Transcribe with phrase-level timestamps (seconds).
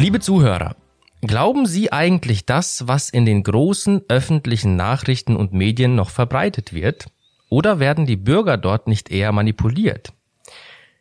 [0.00, 0.76] Liebe Zuhörer,
[1.20, 7.08] glauben Sie eigentlich das, was in den großen öffentlichen Nachrichten und Medien noch verbreitet wird?
[7.50, 10.14] Oder werden die Bürger dort nicht eher manipuliert?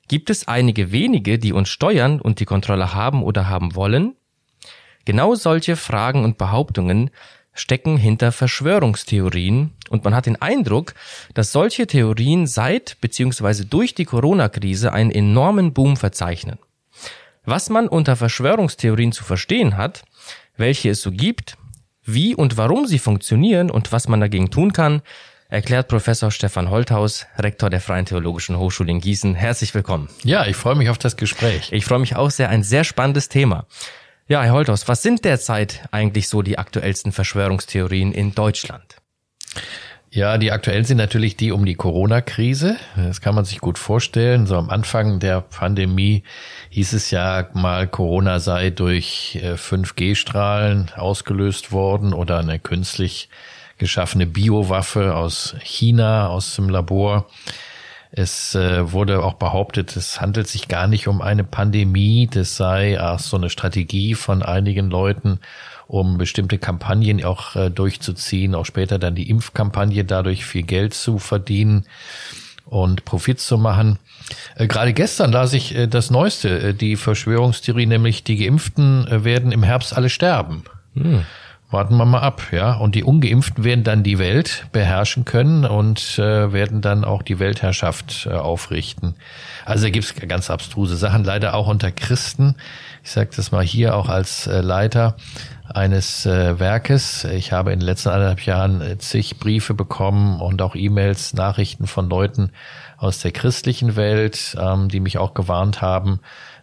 [0.09, 4.15] Gibt es einige wenige, die uns steuern und die Kontrolle haben oder haben wollen?
[5.05, 7.09] Genau solche Fragen und Behauptungen
[7.54, 10.93] stecken hinter Verschwörungstheorien und man hat den Eindruck,
[11.34, 13.66] dass solche Theorien seit bzw.
[13.70, 16.59] durch die Corona-Krise einen enormen Boom verzeichnen.
[17.44, 20.03] Was man unter Verschwörungstheorien zu verstehen hat,
[20.58, 21.58] welche es so gibt,
[22.03, 25.02] wie und warum sie funktionieren und was man dagegen tun kann,
[25.50, 29.34] erklärt Professor Stefan Holthaus, Rektor der Freien Theologischen Hochschule in Gießen.
[29.34, 30.08] Herzlich willkommen.
[30.23, 31.72] Ja, ich freue mich auf das Gespräch.
[31.72, 33.66] Ich freue mich auch sehr, ein sehr spannendes Thema.
[34.29, 38.97] Ja, Herr Holthaus, was sind derzeit eigentlich so die aktuellsten Verschwörungstheorien in Deutschland?
[40.11, 42.77] Ja, die aktuellen sind natürlich die um die Corona-Krise.
[42.95, 44.45] Das kann man sich gut vorstellen.
[44.45, 46.21] So am Anfang der Pandemie
[46.69, 53.30] hieß es ja mal, Corona sei durch 5G-Strahlen äh, ausgelöst worden oder eine künstlich
[53.80, 57.27] geschaffene Biowaffe aus China, aus dem Labor.
[58.11, 62.99] Es äh, wurde auch behauptet, es handelt sich gar nicht um eine Pandemie, das sei
[62.99, 65.39] auch so eine Strategie von einigen Leuten,
[65.88, 71.19] um bestimmte Kampagnen auch äh, durchzuziehen, auch später dann die Impfkampagne dadurch viel Geld zu
[71.19, 71.85] verdienen
[72.65, 73.99] und Profit zu machen.
[74.55, 79.61] Äh, gerade gestern las ich äh, das Neueste, die Verschwörungstheorie, nämlich die Geimpften werden im
[79.61, 80.63] Herbst alle sterben.
[80.95, 81.25] Hm.
[81.72, 82.73] Warten wir mal ab, ja.
[82.73, 87.38] Und die Ungeimpften werden dann die Welt beherrschen können und äh, werden dann auch die
[87.38, 89.14] Weltherrschaft äh, aufrichten.
[89.66, 92.56] Also da gibt's ganz abstruse Sachen, leider auch unter Christen.
[93.03, 95.16] Ich sage das mal hier auch als äh, Leiter
[95.72, 97.23] eines äh, Werkes.
[97.26, 101.86] Ich habe in den letzten anderthalb Jahren äh, zig Briefe bekommen und auch E-Mails, Nachrichten
[101.86, 102.52] von Leuten
[102.98, 106.20] aus der christlichen Welt, ähm, die mich auch gewarnt haben,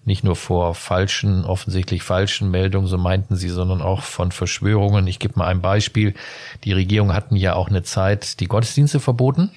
[0.07, 5.07] nicht nur vor falschen, offensichtlich falschen Meldungen, so meinten sie, sondern auch von Verschwörungen.
[5.08, 6.14] Ich gebe mal ein Beispiel.
[6.64, 9.51] Die Regierung hatten ja auch eine Zeit die Gottesdienste verboten,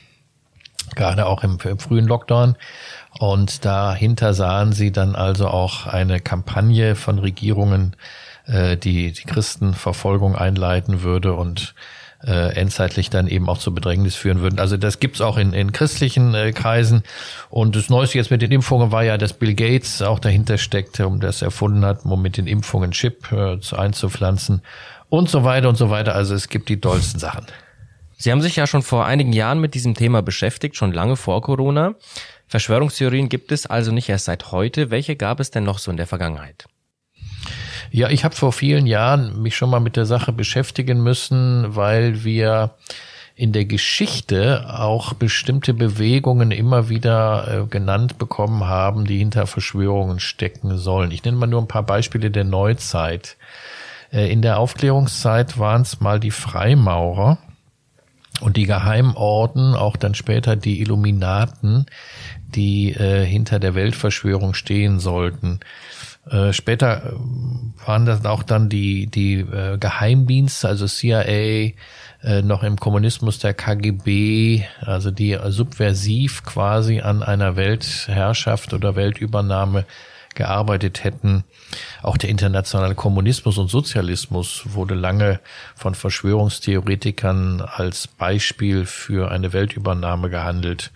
[0.96, 2.56] gerade auch im, im frühen Lockdown.
[3.20, 7.96] Und dahinter sahen sie dann also auch eine Kampagne von Regierungen,
[8.48, 11.76] äh, die die Christenverfolgung einleiten würde und
[12.26, 14.60] äh, endzeitlich dann eben auch zur Bedrängnis führen würden.
[14.60, 17.04] Also das gibt's auch in, in christlichen äh, Kreisen.
[17.50, 21.08] Und das Neueste jetzt mit den Impfungen war ja, dass Bill Gates auch dahinter steckte,
[21.08, 24.62] um das erfunden hat, um mit den Impfungen Chip äh, einzupflanzen
[25.10, 26.16] und so weiter und so weiter.
[26.16, 27.46] Also es gibt die dollsten Sachen.
[28.18, 31.42] Sie haben sich ja schon vor einigen Jahren mit diesem Thema beschäftigt, schon lange vor
[31.42, 31.96] Corona.
[32.48, 34.92] Verschwörungstheorien gibt es also nicht erst seit heute.
[34.92, 36.66] Welche gab es denn noch so in der Vergangenheit?
[37.92, 42.24] Ja, ich habe vor vielen Jahren mich schon mal mit der Sache beschäftigen müssen, weil
[42.24, 42.72] wir
[43.36, 50.20] in der Geschichte auch bestimmte Bewegungen immer wieder äh, genannt bekommen haben, die hinter Verschwörungen
[50.20, 51.12] stecken sollen.
[51.12, 53.38] Ich nenne mal nur ein paar Beispiele der Neuzeit.
[54.12, 57.38] Äh, in der Aufklärungszeit waren es mal die Freimaurer
[58.42, 61.86] und die Geheimorden, auch dann später die Illuminaten,
[62.56, 65.62] die äh, hinter der Weltverschwörung stehen sollten.
[66.30, 71.74] Äh, später äh, waren das auch dann die, die äh, Geheimdienste, also CIA,
[72.22, 79.86] äh, noch im Kommunismus der KGB, also die subversiv quasi an einer Weltherrschaft oder Weltübernahme
[80.36, 81.44] gearbeitet hätten.
[82.02, 85.40] Auch der internationale Kommunismus und Sozialismus wurde lange
[85.76, 90.92] von Verschwörungstheoretikern als Beispiel für eine Weltübernahme gehandelt.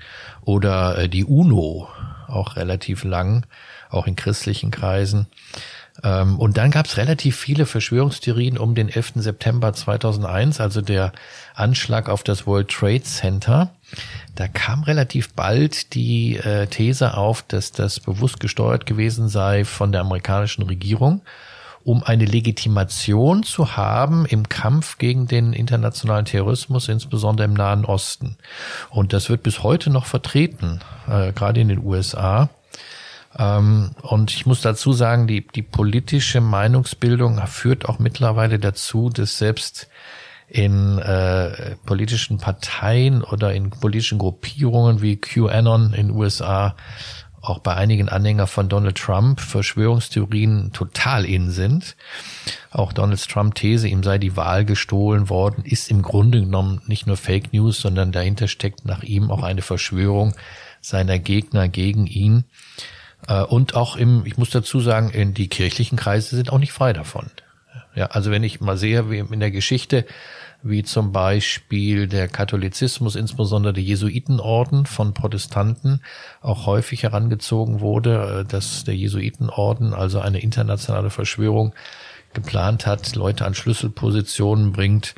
[0.45, 1.89] Oder äh, die UNO,
[2.27, 3.45] auch relativ lang
[3.93, 5.27] auch in christlichen Kreisen.
[6.01, 9.13] Ähm, und dann gab es relativ viele Verschwörungstheorien um den 11.
[9.15, 11.11] September 2001, also der
[11.53, 13.69] Anschlag auf das World Trade Center.
[14.35, 19.91] Da kam relativ bald die äh, These auf, dass das bewusst gesteuert gewesen sei von
[19.91, 21.21] der amerikanischen Regierung,
[21.83, 28.37] um eine Legitimation zu haben im Kampf gegen den internationalen Terrorismus, insbesondere im Nahen Osten.
[28.89, 32.49] Und das wird bis heute noch vertreten, äh, gerade in den USA.
[33.37, 39.37] Ähm, und ich muss dazu sagen, die, die politische Meinungsbildung führt auch mittlerweile dazu, dass
[39.37, 39.89] selbst
[40.47, 46.75] in äh, politischen Parteien oder in politischen Gruppierungen wie QAnon in USA
[47.43, 51.97] auch bei einigen Anhänger von Donald Trump Verschwörungstheorien total in sind.
[52.71, 57.05] Auch Donald Trump These, ihm sei die Wahl gestohlen worden, ist im Grunde genommen nicht
[57.05, 60.35] nur Fake News, sondern dahinter steckt nach ihm auch eine Verschwörung
[60.79, 62.45] seiner Gegner gegen ihn.
[63.27, 66.73] Äh, und auch im, ich muss dazu sagen, in die kirchlichen Kreise sind auch nicht
[66.73, 67.27] frei davon.
[67.95, 70.05] Ja, also wenn ich mal sehe, wie in der Geschichte,
[70.63, 76.01] wie zum Beispiel der Katholizismus, insbesondere der Jesuitenorden von Protestanten,
[76.41, 81.73] auch häufig herangezogen wurde, äh, dass der Jesuitenorden also eine internationale Verschwörung
[82.33, 85.15] geplant hat, Leute an Schlüsselpositionen bringt.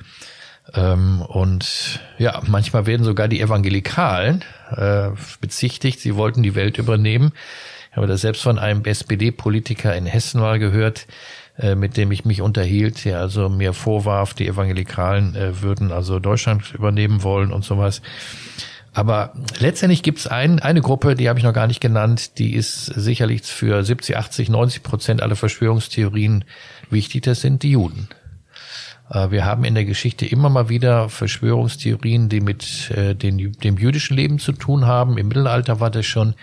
[0.73, 4.43] Ähm, und ja, manchmal werden sogar die Evangelikalen
[4.75, 5.09] äh,
[5.39, 7.31] bezichtigt, sie wollten die Welt übernehmen.
[7.95, 11.07] Ich habe das selbst von einem SPD-Politiker in Hessen mal gehört,
[11.57, 16.19] äh, mit dem ich mich unterhielt, der also mir vorwarf, die Evangelikalen äh, würden also
[16.19, 18.01] Deutschland übernehmen wollen und sowas.
[18.91, 22.53] Aber letztendlich gibt es ein, eine Gruppe, die habe ich noch gar nicht genannt, die
[22.53, 26.43] ist sicherlich für 70, 80, 90 Prozent aller Verschwörungstheorien
[26.89, 27.23] wichtig.
[27.23, 28.09] Das sind die Juden.
[29.09, 34.17] Äh, wir haben in der Geschichte immer mal wieder Verschwörungstheorien, die mit den, dem jüdischen
[34.17, 35.17] Leben zu tun haben.
[35.17, 36.35] Im Mittelalter war das schon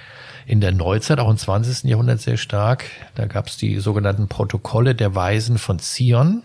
[0.46, 1.84] in der Neuzeit, auch im 20.
[1.88, 2.84] Jahrhundert sehr stark.
[3.14, 6.42] Da gab es die sogenannten Protokolle der Weisen von Zion,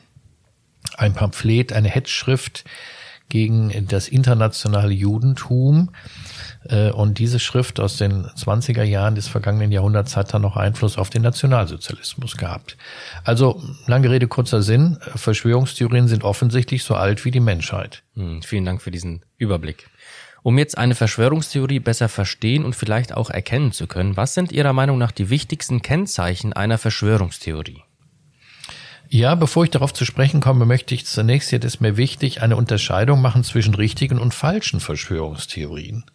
[0.98, 2.64] ein Pamphlet, eine Hetzschrift
[3.30, 5.92] gegen das internationale Judentum.
[6.70, 10.98] Äh, und diese Schrift aus den 20er Jahren des vergangenen Jahrhunderts hat dann noch Einfluss
[10.98, 12.78] auf den Nationalsozialismus gehabt.
[13.24, 14.98] Also, lange Rede, kurzer Sinn.
[15.16, 18.04] Verschwörungstheorien sind offensichtlich so alt wie die Menschheit.
[18.16, 19.90] Hm, vielen Dank für diesen Überblick.
[20.48, 24.72] Um jetzt eine Verschwörungstheorie besser verstehen und vielleicht auch erkennen zu können, was sind Ihrer
[24.72, 27.84] Meinung nach die wichtigsten Kennzeichen einer Verschwörungstheorie?
[29.10, 32.56] Ja, bevor ich darauf zu sprechen komme, möchte ich zunächst, jetzt ist mir wichtig, eine
[32.56, 36.06] Unterscheidung machen zwischen richtigen und falschen Verschwörungstheorien.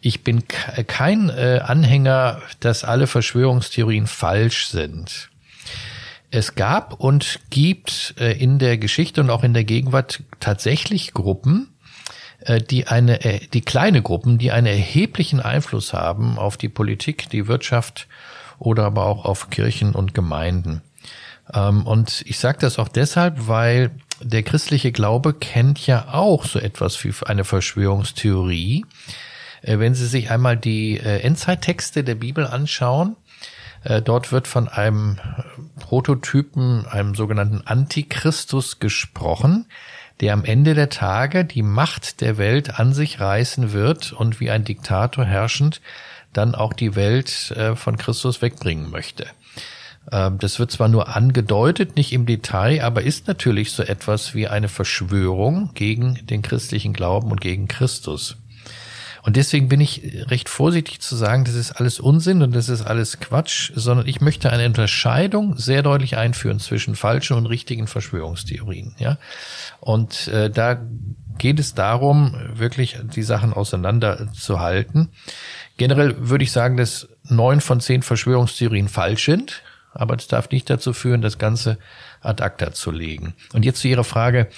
[0.00, 5.30] Ich bin kein äh, Anhänger, dass alle Verschwörungstheorien falsch sind.
[6.32, 11.68] Es gab und gibt äh, in der Geschichte und auch in der Gegenwart tatsächlich Gruppen,
[11.68, 11.77] äh,
[12.40, 17.48] die eine, äh, die kleine Gruppen, die einen erheblichen Einfluss haben auf die Politik, die
[17.48, 18.06] Wirtschaft
[18.58, 20.82] oder aber auch auf Kirchen und Gemeinden.
[21.52, 23.90] Ähm, und ich sage das auch deshalb, weil
[24.20, 28.84] der christliche Glaube kennt ja auch so etwas wie eine Verschwörungstheorie.
[29.62, 33.16] Äh, wenn Sie sich einmal die Endzeittexte der Bibel anschauen,
[34.04, 35.18] Dort wird von einem
[35.78, 39.66] Prototypen, einem sogenannten Antichristus gesprochen,
[40.20, 44.50] der am Ende der Tage die Macht der Welt an sich reißen wird und wie
[44.50, 45.80] ein Diktator herrschend
[46.32, 49.26] dann auch die Welt äh, von Christus wegbringen möchte.
[50.10, 54.48] Ähm, das wird zwar nur angedeutet, nicht im Detail, aber ist natürlich so etwas wie
[54.48, 58.36] eine Verschwörung gegen den christlichen Glauben und gegen Christus.
[59.28, 62.80] Und deswegen bin ich recht vorsichtig zu sagen, das ist alles Unsinn und das ist
[62.80, 68.94] alles Quatsch, sondern ich möchte eine Unterscheidung sehr deutlich einführen zwischen falschen und richtigen Verschwörungstheorien.
[68.98, 69.18] Ja,
[69.80, 70.80] und äh, da
[71.36, 75.10] geht es darum, wirklich die Sachen auseinanderzuhalten.
[75.76, 79.62] Generell würde ich sagen, dass neun von zehn Verschwörungstheorien falsch sind,
[79.98, 81.76] aber das darf nicht dazu führen, das Ganze
[82.20, 83.34] ad acta zu legen.
[83.52, 84.48] Und jetzt zu Ihrer Frage,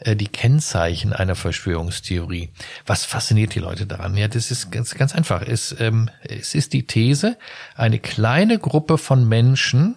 [0.00, 2.48] äh, die Kennzeichen einer Verschwörungstheorie.
[2.86, 4.16] Was fasziniert die Leute daran?
[4.16, 5.42] Ja, das ist ganz, ganz einfach.
[5.42, 7.36] Es, ähm, es ist die These,
[7.74, 9.96] eine kleine Gruppe von Menschen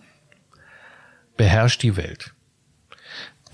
[1.37, 2.33] beherrscht die Welt.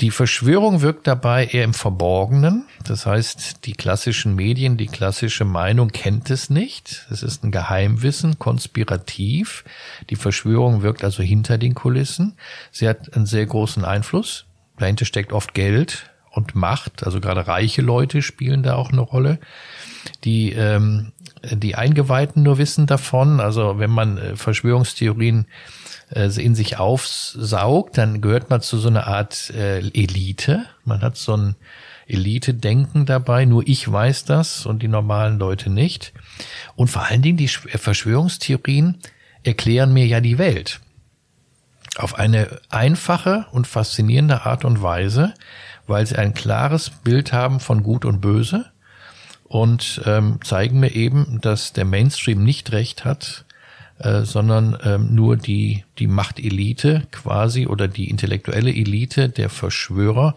[0.01, 2.65] Die Verschwörung wirkt dabei eher im Verborgenen.
[2.83, 7.07] Das heißt, die klassischen Medien, die klassische Meinung kennt es nicht.
[7.09, 9.63] Es ist ein Geheimwissen, konspirativ.
[10.09, 12.35] Die Verschwörung wirkt also hinter den Kulissen.
[12.71, 14.45] Sie hat einen sehr großen Einfluss.
[14.77, 17.05] Dahinter steckt oft Geld und Macht.
[17.05, 19.39] Also gerade reiche Leute spielen da auch eine Rolle.
[20.25, 21.13] Die, ähm,
[21.49, 23.39] die Eingeweihten nur wissen davon.
[23.39, 25.47] Also wenn man äh, Verschwörungstheorien
[26.11, 30.65] äh, in sich aufsaugt, dann gehört man zu so einer Art äh, Elite.
[30.83, 31.55] Man hat so ein
[32.07, 36.13] Elite-Denken dabei, nur ich weiß das und die normalen Leute nicht.
[36.75, 38.99] Und vor allen Dingen die Verschwörungstheorien
[39.43, 40.79] erklären mir ja die Welt.
[41.97, 45.33] Auf eine einfache und faszinierende Art und Weise,
[45.87, 48.65] weil sie ein klares Bild haben von Gut und Böse
[49.45, 53.45] und ähm, zeigen mir eben, dass der Mainstream nicht recht hat,
[53.99, 60.35] äh, sondern ähm, nur die, die Machtelite quasi oder die intellektuelle Elite der Verschwörer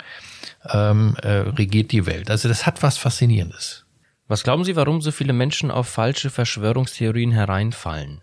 [0.72, 2.30] ähm, äh, regiert die Welt.
[2.30, 3.84] Also das hat was Faszinierendes.
[4.28, 8.20] Was glauben Sie, warum so viele Menschen auf falsche Verschwörungstheorien hereinfallen?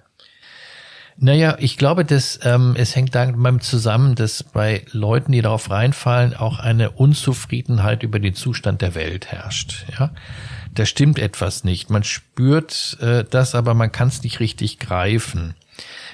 [1.18, 6.36] Naja, ich glaube, dass ähm, es hängt damit zusammen, dass bei Leuten, die darauf reinfallen,
[6.36, 9.86] auch eine Unzufriedenheit über den Zustand der Welt herrscht.
[9.98, 10.12] Ja,
[10.76, 11.90] da stimmt etwas nicht.
[11.90, 15.56] Man spürt äh, das, aber man kann es nicht richtig greifen.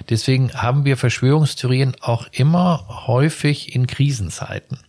[0.09, 4.79] Deswegen haben wir Verschwörungstheorien auch immer häufig in Krisenzeiten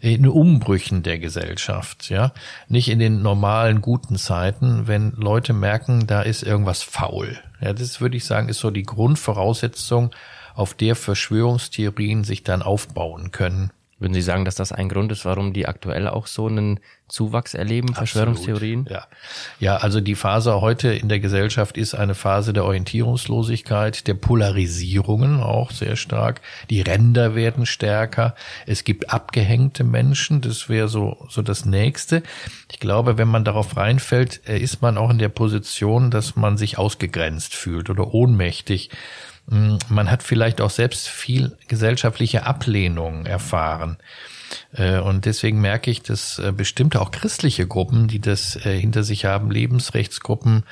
[0.00, 2.32] in Umbrüchen der Gesellschaft, ja,
[2.68, 7.38] nicht in den normalen guten Zeiten, wenn Leute merken, da ist irgendwas faul.
[7.60, 10.10] Ja, das würde ich sagen, ist so die Grundvoraussetzung,
[10.54, 13.70] auf der Verschwörungstheorien sich dann aufbauen können.
[13.98, 16.78] Würden Sie sagen, dass das ein Grund ist, warum die aktuell auch so einen
[17.08, 18.86] Zuwachs erleben, Verschwörungstheorien?
[18.88, 19.06] Ja.
[19.58, 25.42] ja, also die Phase heute in der Gesellschaft ist eine Phase der Orientierungslosigkeit, der Polarisierungen
[25.42, 26.42] auch sehr stark.
[26.70, 28.36] Die Ränder werden stärker.
[28.66, 30.42] Es gibt abgehängte Menschen.
[30.42, 32.22] Das wäre so, so das nächste.
[32.70, 36.56] Ich glaube, wenn man darauf reinfällt, äh, ist man auch in der Position, dass man
[36.56, 38.90] sich ausgegrenzt fühlt oder ohnmächtig.
[39.48, 43.96] Hm, man hat vielleicht auch selbst viel gesellschaftliche Ablehnung erfahren.
[44.72, 49.02] Äh, und deswegen merke ich, dass äh, bestimmte auch christliche Gruppen, die das äh, hinter
[49.02, 50.64] sich haben, Lebensrechtsgruppen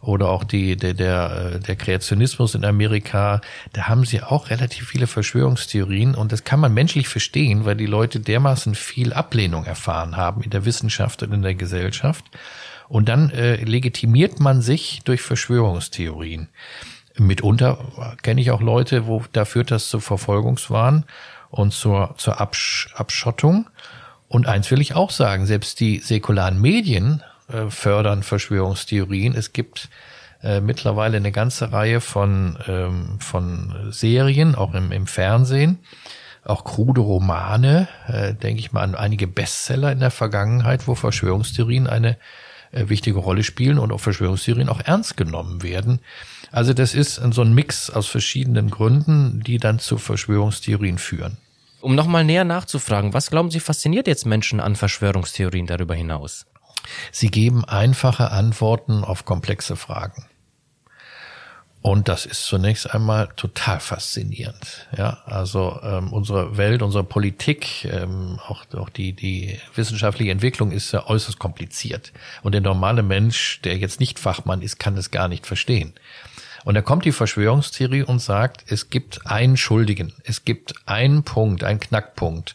[0.00, 3.40] oder auch die, der, der, der Kreationismus in Amerika,
[3.72, 7.86] da haben sie auch relativ viele Verschwörungstheorien und das kann man menschlich verstehen, weil die
[7.86, 12.24] Leute dermaßen viel Ablehnung erfahren haben in der Wissenschaft und in der Gesellschaft.
[12.88, 16.48] Und dann äh, legitimiert man sich durch Verschwörungstheorien.
[17.16, 17.78] Mitunter
[18.22, 21.04] kenne ich auch Leute, wo da führt das zu Verfolgungswahn
[21.50, 23.68] und zur, zur Absch Abschottung.
[24.28, 29.34] Und eins will ich auch sagen, selbst die säkularen Medien äh, fördern Verschwörungstheorien.
[29.34, 29.90] Es gibt
[30.42, 35.78] äh, mittlerweile eine ganze Reihe von, ähm, von Serien, auch im, im Fernsehen,
[36.44, 41.86] auch krude Romane, äh, denke ich mal an einige Bestseller in der Vergangenheit, wo Verschwörungstheorien
[41.86, 42.16] eine
[42.72, 46.00] äh, wichtige Rolle spielen und auch Verschwörungstheorien auch ernst genommen werden.
[46.52, 51.38] Also das ist so ein Mix aus verschiedenen Gründen, die dann zu Verschwörungstheorien führen.
[51.80, 56.46] Um nochmal näher nachzufragen, was glauben Sie fasziniert jetzt Menschen an Verschwörungstheorien darüber hinaus?
[57.10, 60.26] Sie geben einfache Antworten auf komplexe Fragen.
[61.82, 64.86] Und das ist zunächst einmal total faszinierend.
[64.96, 70.92] Ja, also ähm, unsere Welt, unsere Politik, ähm, auch, auch die, die wissenschaftliche Entwicklung ist
[70.92, 72.12] ja äußerst kompliziert.
[72.42, 75.92] Und der normale Mensch, der jetzt nicht Fachmann ist, kann es gar nicht verstehen.
[76.64, 81.64] Und da kommt die Verschwörungstheorie und sagt, es gibt einen Schuldigen, es gibt einen Punkt,
[81.64, 82.54] einen Knackpunkt.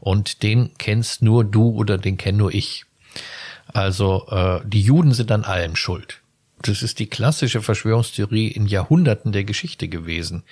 [0.00, 2.84] Und den kennst nur du oder den kenn nur ich.
[3.72, 6.20] Also äh, die Juden sind an allem schuld.
[6.68, 10.44] Das ist die klassische Verschwörungstheorie in Jahrhunderten der Geschichte gewesen.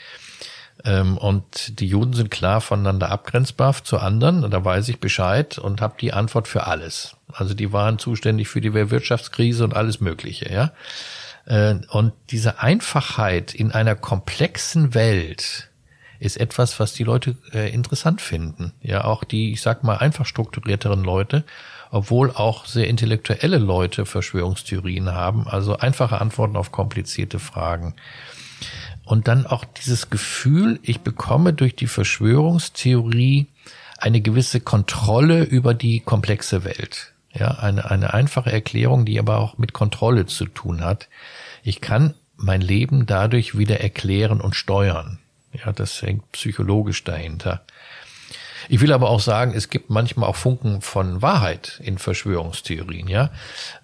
[0.84, 4.50] Ähm, und die Juden sind klar voneinander abgrenzbar zu anderen.
[4.50, 7.16] Da weiß ich Bescheid und habe die Antwort für alles.
[7.32, 10.52] Also die waren zuständig für die Wirtschaftskrise und alles Mögliche.
[10.52, 10.72] Ja.
[11.46, 15.70] Äh, und diese Einfachheit in einer komplexen Welt
[16.18, 18.72] ist etwas, was die Leute äh, interessant finden.
[18.80, 21.44] Ja, auch die, ich sag mal, einfach strukturierteren Leute
[21.90, 27.94] obwohl auch sehr intellektuelle Leute Verschwörungstheorien haben, also einfache Antworten auf komplizierte Fragen.
[29.04, 33.46] Und dann auch dieses Gefühl, ich bekomme durch die Verschwörungstheorie
[33.98, 37.12] eine gewisse Kontrolle über die komplexe Welt.
[37.32, 41.08] Ja, eine, eine einfache Erklärung, die aber auch mit Kontrolle zu tun hat.
[41.62, 45.18] Ich kann mein Leben dadurch wieder erklären und steuern.
[45.52, 47.62] Ja, das hängt psychologisch dahinter.
[48.68, 53.08] Ich will aber auch sagen, es gibt manchmal auch Funken von Wahrheit in Verschwörungstheorien.
[53.08, 53.30] Ja,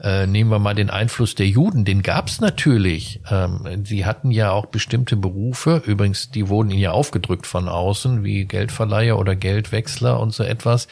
[0.02, 3.20] äh, nehmen wir mal den Einfluss der Juden, den gab es natürlich.
[3.30, 5.82] Ähm, sie hatten ja auch bestimmte Berufe.
[5.84, 10.88] Übrigens, die wurden ihnen ja aufgedrückt von außen, wie Geldverleiher oder Geldwechsler und so etwas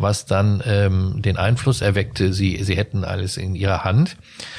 [0.00, 4.16] was dann ähm, den Einfluss erweckte, sie, sie hätten alles in ihrer Hand.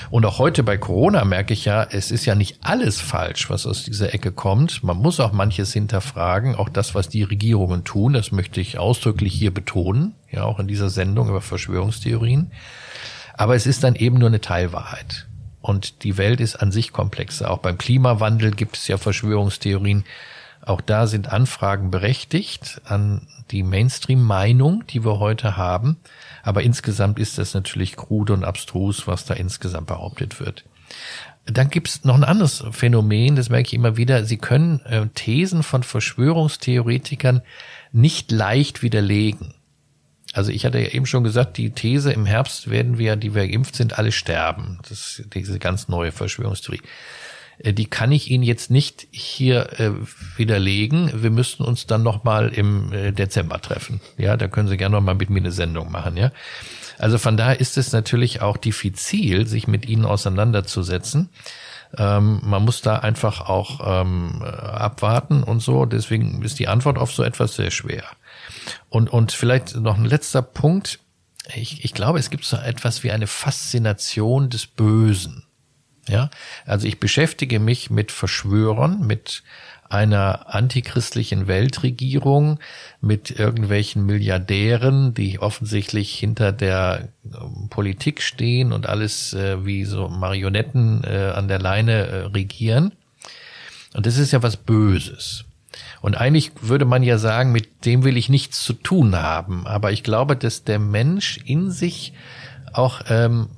[0.10, 3.65] Und auch heute bei Corona merke ich ja, es ist ja nicht alles falsch, was
[3.65, 4.83] aus dieser Ecke kommt.
[4.83, 9.33] Man muss auch manches hinterfragen, auch das, was die Regierungen tun, das möchte ich ausdrücklich
[9.33, 12.51] hier betonen, ja, auch in dieser Sendung über Verschwörungstheorien.
[13.33, 15.27] Aber es ist dann eben nur eine Teilwahrheit.
[15.62, 17.51] Und die Welt ist an sich komplexer.
[17.51, 20.03] Auch beim Klimawandel gibt es ja Verschwörungstheorien.
[20.63, 25.98] Auch da sind Anfragen berechtigt an die Mainstream-Meinung, die wir heute haben.
[26.44, 30.63] Aber insgesamt ist das natürlich krude und abstrus, was da insgesamt behauptet wird.
[31.46, 34.25] Dann gibt's noch ein anderes Phänomen, das merke ich immer wieder.
[34.25, 37.41] Sie können äh, Thesen von Verschwörungstheoretikern
[37.91, 39.53] nicht leicht widerlegen.
[40.34, 43.48] Also ich hatte ja eben schon gesagt, die These im Herbst werden wir, die wir
[43.48, 44.80] geimpft sind, alle sterben.
[44.84, 46.82] Das ist diese ganz neue Verschwörungstheorie.
[47.63, 49.91] Äh, die kann ich Ihnen jetzt nicht hier äh,
[50.38, 51.12] widerlegen.
[51.24, 54.01] Wir müssten uns dann noch mal im äh, Dezember treffen.
[54.18, 56.18] Ja, da können Sie gerne noch mal mit mir eine Sendung machen.
[56.18, 56.32] Ja,
[56.98, 61.30] also von daher ist es natürlich auch diffizil, sich mit Ihnen auseinanderzusetzen.
[61.98, 65.86] Ähm, man muss da einfach auch ähm, abwarten und so.
[65.86, 68.03] Deswegen ist die Antwort auf so etwas sehr schwer.
[68.89, 71.00] Und, und vielleicht noch ein letzter Punkt.
[71.56, 75.44] Ich, ich glaube, es gibt so etwas wie eine Faszination des Bösen.
[76.08, 76.29] Ja,
[76.65, 79.43] also ich beschäftige mich mit Verschwörern, mit
[79.91, 82.60] einer antichristlichen Weltregierung,
[83.01, 90.08] mit irgendwelchen Milliardären, die offensichtlich hinter der ähm, Politik stehen und alles äh, wie so
[90.08, 92.93] Marionetten äh, an der Leine äh, regieren.
[93.93, 95.43] Und das ist ja was Böses.
[96.00, 99.67] Und eigentlich würde man ja sagen, mit dem will ich nichts zu tun haben.
[99.67, 102.13] Aber ich glaube, dass der Mensch in sich
[102.74, 103.50] auch ähm,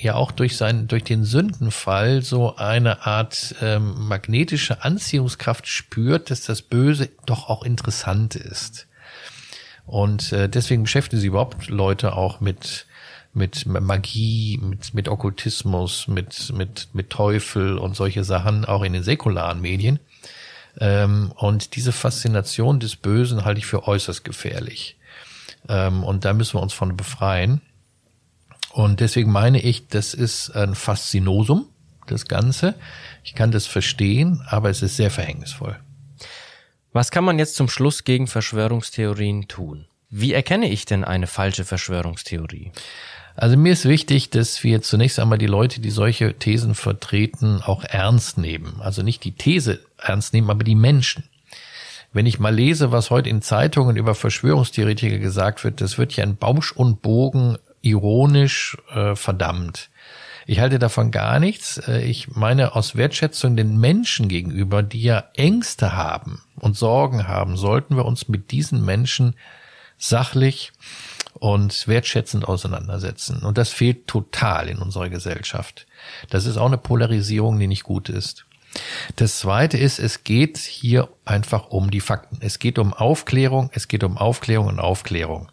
[0.00, 6.42] ja auch durch sein durch den Sündenfall so eine Art ähm, magnetische Anziehungskraft spürt, dass
[6.42, 8.86] das Böse doch auch interessant ist.
[9.86, 12.86] Und äh, deswegen beschäftigen sich überhaupt Leute auch mit
[13.34, 19.02] mit Magie, mit, mit Okkultismus, mit, mit, mit Teufel und solche Sachen, auch in den
[19.02, 20.00] säkularen Medien.
[20.80, 24.96] Ähm, und diese Faszination des Bösen halte ich für äußerst gefährlich.
[25.68, 27.60] Ähm, und da müssen wir uns von befreien.
[28.72, 31.66] Und deswegen meine ich, das ist ein Faszinosum,
[32.06, 32.74] das Ganze.
[33.24, 35.78] Ich kann das verstehen, aber es ist sehr verhängnisvoll.
[36.92, 39.86] Was kann man jetzt zum Schluss gegen Verschwörungstheorien tun?
[40.10, 42.72] Wie erkenne ich denn eine falsche Verschwörungstheorie?
[43.36, 47.84] Also mir ist wichtig, dass wir zunächst einmal die Leute, die solche Thesen vertreten, auch
[47.84, 48.80] ernst nehmen.
[48.80, 51.24] Also nicht die These ernst nehmen, aber die Menschen.
[52.12, 56.24] Wenn ich mal lese, was heute in Zeitungen über Verschwörungstheoretiker gesagt wird, das wird ja
[56.24, 59.90] in Bausch und Bogen ironisch äh, verdammt.
[60.46, 61.76] Ich halte davon gar nichts.
[61.76, 67.56] Äh, ich meine aus Wertschätzung den Menschen gegenüber, die ja Ängste haben und Sorgen haben,
[67.56, 69.34] sollten wir uns mit diesen Menschen
[69.98, 70.72] sachlich
[71.34, 73.42] und wertschätzend auseinandersetzen.
[73.42, 75.86] Und das fehlt total in unserer Gesellschaft.
[76.30, 78.46] Das ist auch eine Polarisierung, die nicht gut ist.
[79.16, 82.38] Das zweite ist, es geht hier einfach um die Fakten.
[82.40, 85.50] Es geht um Aufklärung, es geht um Aufklärung und Aufklärung.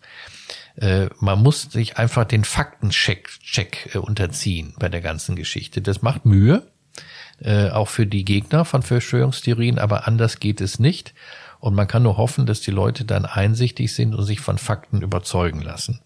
[0.75, 5.81] Äh, man muss sich einfach den Faktencheck Check, äh, unterziehen bei der ganzen Geschichte.
[5.81, 6.67] Das macht Mühe,
[7.39, 11.13] äh, auch für die Gegner von Verschwörungstheorien, aber anders geht es nicht.
[11.59, 15.01] Und man kann nur hoffen, dass die Leute dann einsichtig sind und sich von Fakten
[15.01, 16.01] überzeugen lassen.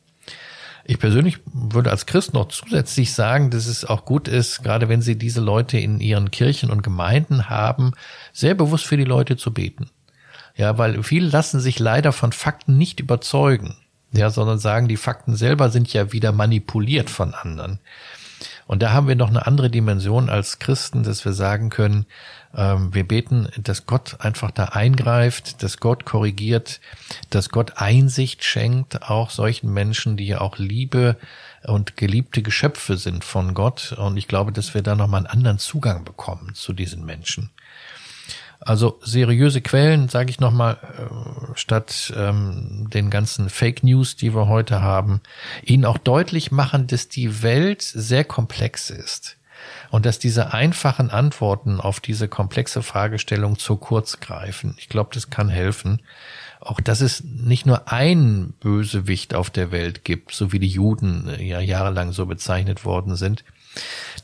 [0.86, 5.02] Ich persönlich würde als Christ noch zusätzlich sagen, dass es auch gut ist, gerade wenn
[5.02, 7.92] Sie diese Leute in Ihren Kirchen und Gemeinden haben,
[8.34, 9.90] sehr bewusst für die Leute zu beten.
[10.56, 13.76] Ja, weil viele lassen sich leider von Fakten nicht überzeugen.
[14.12, 17.80] Ja, sondern sagen, die Fakten selber sind ja wieder manipuliert von anderen.
[18.66, 22.06] Und da haben wir noch eine andere Dimension als Christen, dass wir sagen können,
[22.56, 26.80] ähm, wir beten, dass Gott einfach da eingreift, dass Gott korrigiert,
[27.30, 31.18] dass Gott Einsicht schenkt, auch solchen Menschen, die ja auch Liebe
[31.64, 33.94] und geliebte Geschöpfe sind von Gott.
[33.94, 37.50] Und ich glaube, dass wir da nochmal einen anderen Zugang bekommen zu diesen Menschen.
[38.60, 44.48] Also seriöse Quellen, sage ich nochmal, äh, statt ähm, den ganzen Fake News, die wir
[44.48, 45.22] heute haben,
[45.64, 49.38] ihnen auch deutlich machen, dass die Welt sehr komplex ist
[49.92, 54.76] und dass diese einfachen Antworten auf diese komplexe Fragestellung zu kurz greifen.
[54.78, 56.02] Ich glaube, das kann helfen.
[56.60, 61.30] Auch dass es nicht nur ein Bösewicht auf der Welt gibt, so wie die Juden
[61.30, 63.46] äh, ja jahrelang so bezeichnet worden sind,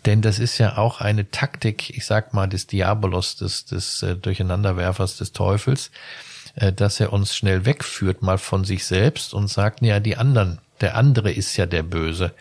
[0.05, 4.15] denn das ist ja auch eine Taktik, ich sag mal, des Diabolos, des, des äh,
[4.15, 5.91] Durcheinanderwerfers des Teufels,
[6.55, 10.59] äh, dass er uns schnell wegführt, mal von sich selbst und sagt, ja, die anderen,
[10.81, 12.33] der andere ist ja der Böse.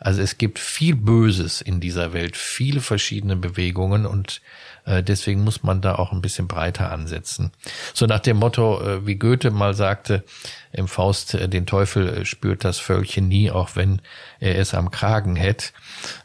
[0.00, 4.40] Also es gibt viel Böses in dieser Welt, viele verschiedene Bewegungen und
[4.84, 7.50] äh, deswegen muss man da auch ein bisschen breiter ansetzen.
[7.94, 10.24] So nach dem Motto, äh, wie Goethe mal sagte
[10.72, 14.00] im Faust, äh, den Teufel spürt das Völkchen nie, auch wenn
[14.38, 15.68] er es am Kragen hätte.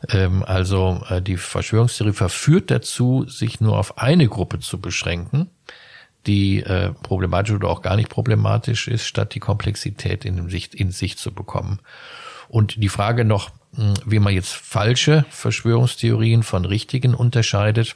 [0.10, 5.50] Ähm, also die Verschwörungstheorie verführt dazu, sich nur auf eine Gruppe zu beschränken
[6.26, 10.92] die äh, problematisch oder auch gar nicht problematisch ist, statt die Komplexität in, Sicht, in
[10.92, 11.80] sich zu bekommen.
[12.48, 13.52] Und die Frage noch,
[14.06, 17.96] wie man jetzt falsche Verschwörungstheorien von richtigen unterscheidet,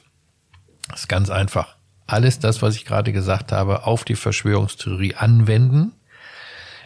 [0.92, 1.76] ist ganz einfach.
[2.06, 5.92] Alles das, was ich gerade gesagt habe, auf die Verschwörungstheorie anwenden.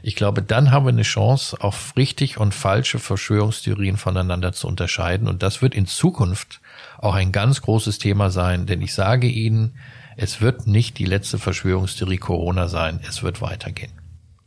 [0.02, 5.28] Ich glaube, dann haben wir eine Chance, auf richtig und falsche Verschwörungstheorien voneinander zu unterscheiden.
[5.28, 6.61] Und das wird in Zukunft
[6.98, 9.78] auch ein ganz großes Thema sein, denn ich sage Ihnen,
[10.16, 13.00] es wird nicht die letzte Verschwörungstheorie Corona sein.
[13.09, 14.02] Es wird weitergehen.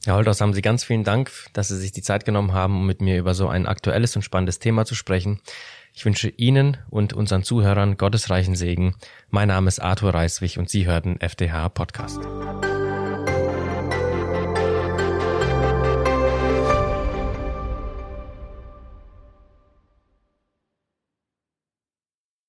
[0.06, 2.86] Herr Holthaus, haben Sie ganz vielen Dank, dass Sie sich die Zeit genommen haben, um
[2.86, 5.40] mit mir über so ein aktuelles und spannendes Thema zu sprechen.
[5.94, 8.96] Ich wünsche Ihnen und unseren Zuhörern gottesreichen Segen.
[9.30, 12.20] Mein Name ist Arthur Reiswig und Sie hörten FDH Podcast.